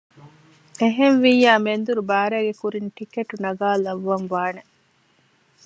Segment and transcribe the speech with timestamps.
[0.81, 4.61] އެހެންވިއްޔާ މެންދުރު ބާރައިގެ ކުރިން ޓިކެޓް ނަގާލައްވަން ވާނެ